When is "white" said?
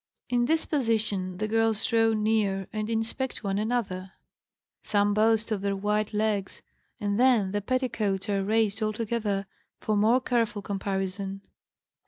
5.75-6.11